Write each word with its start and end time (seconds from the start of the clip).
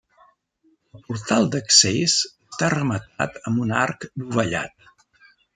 El 0.99 1.03
portal 1.09 1.49
d'accés 1.57 2.15
està 2.47 2.71
rematat 2.77 3.39
amb 3.51 3.63
un 3.67 3.77
arc 3.85 4.11
dovellat. 4.23 4.93